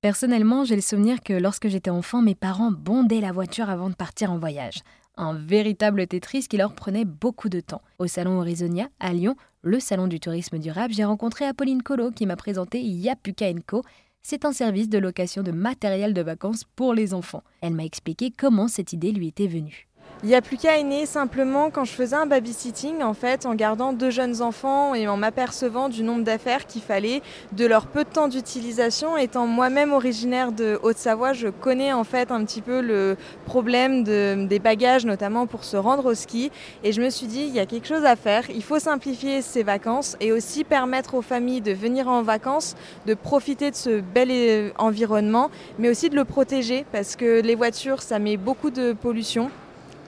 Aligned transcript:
Personnellement, 0.00 0.64
j'ai 0.64 0.76
le 0.76 0.80
souvenir 0.80 1.24
que 1.24 1.32
lorsque 1.32 1.66
j'étais 1.66 1.90
enfant, 1.90 2.22
mes 2.22 2.36
parents 2.36 2.70
bondaient 2.70 3.20
la 3.20 3.32
voiture 3.32 3.68
avant 3.68 3.90
de 3.90 3.96
partir 3.96 4.30
en 4.30 4.38
voyage. 4.38 4.84
Un 5.16 5.34
véritable 5.34 6.06
Tetris 6.06 6.46
qui 6.48 6.56
leur 6.56 6.72
prenait 6.76 7.04
beaucoup 7.04 7.48
de 7.48 7.58
temps. 7.58 7.82
Au 7.98 8.06
salon 8.06 8.38
Horizonia, 8.38 8.90
à 9.00 9.12
Lyon, 9.12 9.34
le 9.62 9.80
salon 9.80 10.06
du 10.06 10.20
tourisme 10.20 10.60
durable, 10.60 10.94
j'ai 10.94 11.04
rencontré 11.04 11.46
Apolline 11.46 11.82
Colo 11.82 12.12
qui 12.12 12.26
m'a 12.26 12.36
présenté 12.36 12.80
Yapuka 12.80 13.52
Co. 13.66 13.82
C'est 14.22 14.44
un 14.44 14.52
service 14.52 14.88
de 14.88 14.98
location 14.98 15.42
de 15.42 15.50
matériel 15.50 16.14
de 16.14 16.22
vacances 16.22 16.62
pour 16.76 16.94
les 16.94 17.12
enfants. 17.12 17.42
Elle 17.60 17.74
m'a 17.74 17.84
expliqué 17.84 18.30
comment 18.30 18.68
cette 18.68 18.92
idée 18.92 19.10
lui 19.10 19.26
était 19.26 19.48
venue. 19.48 19.87
Il 20.24 20.28
n'y 20.28 20.34
a 20.34 20.42
plus 20.42 20.56
qu'à 20.56 20.82
né 20.82 21.06
simplement 21.06 21.70
quand 21.70 21.84
je 21.84 21.92
faisais 21.92 22.16
un 22.16 22.26
babysitting, 22.26 23.04
en 23.04 23.14
fait, 23.14 23.46
en 23.46 23.54
gardant 23.54 23.92
deux 23.92 24.10
jeunes 24.10 24.42
enfants 24.42 24.92
et 24.92 25.06
en 25.06 25.16
m'apercevant 25.16 25.88
du 25.88 26.02
nombre 26.02 26.24
d'affaires 26.24 26.66
qu'il 26.66 26.82
fallait, 26.82 27.22
de 27.52 27.64
leur 27.66 27.86
peu 27.86 28.02
de 28.02 28.08
temps 28.08 28.26
d'utilisation. 28.26 29.16
Étant 29.16 29.46
moi-même 29.46 29.92
originaire 29.92 30.50
de 30.50 30.76
Haute-Savoie, 30.82 31.34
je 31.34 31.46
connais 31.46 31.92
en 31.92 32.02
fait 32.02 32.32
un 32.32 32.44
petit 32.44 32.62
peu 32.62 32.80
le 32.80 33.16
problème 33.46 34.02
des 34.02 34.58
bagages, 34.58 35.06
notamment 35.06 35.46
pour 35.46 35.62
se 35.62 35.76
rendre 35.76 36.06
au 36.06 36.14
ski. 36.14 36.50
Et 36.82 36.90
je 36.90 37.00
me 37.00 37.10
suis 37.10 37.28
dit, 37.28 37.42
il 37.42 37.54
y 37.54 37.60
a 37.60 37.66
quelque 37.66 37.86
chose 37.86 38.04
à 38.04 38.16
faire. 38.16 38.50
Il 38.50 38.64
faut 38.64 38.80
simplifier 38.80 39.40
ces 39.40 39.62
vacances 39.62 40.16
et 40.20 40.32
aussi 40.32 40.64
permettre 40.64 41.14
aux 41.14 41.22
familles 41.22 41.60
de 41.60 41.72
venir 41.72 42.08
en 42.08 42.22
vacances, 42.22 42.74
de 43.06 43.14
profiter 43.14 43.70
de 43.70 43.76
ce 43.76 44.00
bel 44.00 44.30
euh, 44.32 44.70
environnement, 44.78 45.52
mais 45.78 45.88
aussi 45.88 46.10
de 46.10 46.16
le 46.16 46.24
protéger 46.24 46.84
parce 46.90 47.14
que 47.14 47.40
les 47.40 47.54
voitures, 47.54 48.02
ça 48.02 48.18
met 48.18 48.36
beaucoup 48.36 48.70
de 48.70 48.94
pollution. 48.94 49.48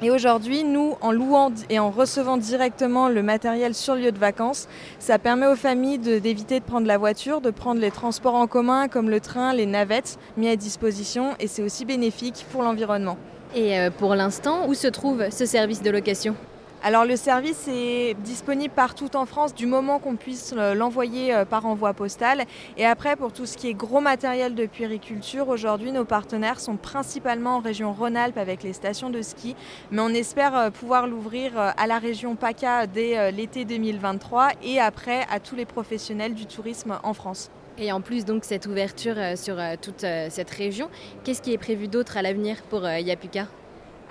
Et 0.03 0.11
aujourd'hui, 0.11 0.65
nous, 0.65 0.97
en 1.03 1.13
louant 1.13 1.53
et 1.69 1.79
en 1.79 1.91
recevant 1.91 2.39
directement 2.39 3.11
le 3.11 3.23
matériel 3.23 3.75
sur 3.75 3.95
lieu 3.95 4.13
de 4.13 4.19
vacances, 4.19 4.67
ça 4.99 5.19
permet 5.19 5.47
aux 5.47 5.57
familles 5.57 5.99
d'éviter 5.99 6.59
de, 6.59 6.65
prendre 6.65 6.87
la 6.87 6.97
voiture, 6.97 7.43
de 7.43 7.51
prendre 7.51 7.83
les 7.83 7.91
transports 7.91 8.35
en 8.35 8.47
commun 8.47 8.89
comme 8.89 9.11
le 9.11 9.21
train, 9.21 9.53
les 9.53 9.67
navettes 9.67 10.19
mis 10.39 10.49
à 10.49 10.57
disposition 10.57 11.35
et 11.39 11.49
c'est 11.49 11.63
aussi 11.63 11.85
bénéfique 11.85 12.47
pour 12.51 12.63
l'environnement. 12.63 13.19
Et 13.55 13.79
euh, 13.79 13.91
pour 13.91 14.15
l'instant, 14.15 14.66
où 14.69 14.74
se 14.74 14.87
trouve 14.87 15.29
ce 15.30 15.45
service 15.45 15.83
de 15.83 15.91
location? 15.91 16.35
Alors 16.83 17.05
le 17.05 17.17
service 17.17 17.69
est 17.69 18.15
disponible 18.21 18.73
partout 18.75 19.15
en 19.15 19.27
France 19.27 19.55
du 19.55 19.67
moment 19.67 19.99
qu'on 19.99 20.17
puisse 20.17 20.55
l'envoyer 20.55 21.35
euh, 21.35 21.45
par 21.45 21.67
envoi 21.67 21.93
postal. 21.93 22.45
Et 22.79 22.87
après, 22.87 23.17
pour 23.17 23.35
tout 23.35 23.45
ce 23.45 23.59
qui 23.59 23.69
est 23.69 23.75
gros 23.75 24.01
matériel 24.01 24.55
de 24.55 24.65
puériculture, 24.65 25.49
aujourd'hui 25.49 25.93
nos 25.93 26.07
partenaires 26.07 26.59
sont 26.59 26.77
principalement 26.77 27.57
en 27.57 27.61
région 27.61 27.93
Rhône-Alpes 27.93 28.39
avec 28.39 28.63
les 28.63 28.73
stations 28.73 29.11
de 29.11 29.21
ski. 29.21 29.57
Mais 29.91 30.01
on 30.01 30.09
espère 30.09 30.57
euh, 30.57 30.71
pouvoir 30.71 31.07
l'ouvrir 31.07 31.59
euh, 31.61 31.71
à 31.77 31.87
la 31.87 31.99
région 31.99 32.35
PACA 32.35 32.87
dès 32.87 33.31
l'été 33.31 33.67
2023 33.67 34.49
et 34.63 34.81
après 34.81 35.27
à 35.31 35.39
tous 35.39 35.57
les 35.57 35.67
professionnels 35.67 36.35
du 36.35 36.47
tourisme 36.47 36.99
en 37.03 37.13
France. 37.13 37.51
Et 37.77 37.93
en 37.93 38.01
plus 38.01 38.25
donc 38.25 38.45
cette 38.45 38.67
ouverture 38.67 39.17
sur 39.37 39.57
toute 39.81 40.01
cette 40.01 40.51
région, 40.51 40.91
qu'est-ce 41.25 41.41
qui 41.41 41.53
est 41.53 41.59
prévu 41.59 41.89
d'autre 41.89 42.17
à 42.17 42.23
l'avenir 42.23 42.57
pour 42.69 42.87
Yapuka? 42.87 43.47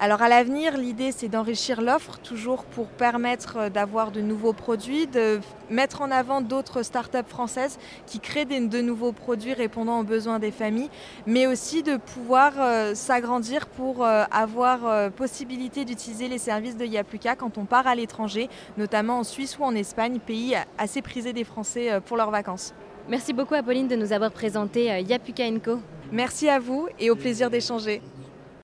Alors 0.02 0.22
à 0.22 0.30
l'avenir, 0.30 0.78
l'idée 0.78 1.12
c'est 1.12 1.28
d'enrichir 1.28 1.82
l'offre, 1.82 2.20
toujours 2.20 2.64
pour 2.64 2.88
permettre 2.88 3.58
euh, 3.58 3.70
d'avoir 3.70 4.12
de 4.12 4.22
nouveaux 4.22 4.54
produits, 4.54 5.08
de 5.08 5.42
mettre 5.70 6.02
en 6.02 6.10
avant 6.10 6.40
d'autres 6.40 6.84
startups 6.84 7.28
françaises 7.28 7.78
qui 8.08 8.22
créent 8.22 8.46
de 8.46 8.80
nouveaux 8.80 9.12
produits 9.12 9.54
répondant 9.54 10.00
aux 10.00 10.04
besoins 10.04 10.40
des 10.40 10.52
familles, 10.52 10.90
mais 11.28 11.48
aussi 11.48 11.84
de 11.84 11.98
pouvoir 11.98 12.54
euh, 12.60 12.96
s'agrandir 12.96 13.68
pour 13.68 14.06
euh, 14.06 14.24
avoir 14.32 15.12
possibilité 15.12 15.84
d'utiliser 15.84 16.30
les 16.30 16.38
services 16.38 16.78
de 16.78 16.86
Yapluka 16.86 17.36
quand 17.36 17.58
on 17.58 17.66
part 17.66 17.86
à 17.86 17.94
l'étranger, 17.94 18.48
notamment 18.78 19.20
en 19.20 19.24
Suisse 19.26 19.60
ou 19.60 19.64
en 19.66 19.76
Espagne, 19.76 20.20
pays 20.20 20.56
assez 20.78 21.02
prisés 21.02 21.34
des 21.34 21.44
Français 21.44 22.00
pour 22.06 22.16
leurs 22.16 22.32
vacances. 22.32 22.74
Merci 23.10 23.34
beaucoup 23.34 23.56
Apolline 23.56 23.90
de 23.90 23.98
nous 23.98 24.14
avoir 24.14 24.32
présenté 24.32 24.86
Yapuka 25.02 25.44
Co. 25.64 25.80
Merci 26.14 26.48
à 26.48 26.60
vous 26.60 26.88
et 27.00 27.10
au 27.10 27.16
plaisir 27.16 27.50
d'échanger. 27.50 28.02